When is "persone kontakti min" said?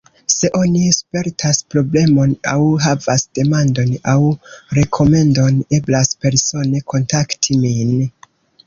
6.27-7.99